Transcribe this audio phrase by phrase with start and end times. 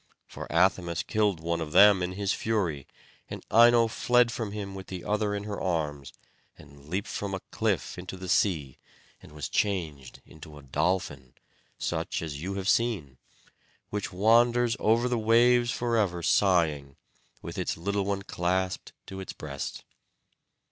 [0.25, 2.87] For Athamas killed one of them in his fury,
[3.29, 6.11] and Ino fled from him with the other in her arms,
[6.57, 8.79] and leaped from a cliff into the sea,
[9.21, 11.35] and was changed into a dolphin,
[11.77, 13.19] such as you have seen,
[13.91, 16.95] which wanders over the waves forever sighing,
[17.43, 19.83] with its little one clasped to its breast.